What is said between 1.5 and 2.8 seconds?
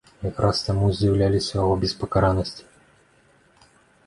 яго беспакаранасці.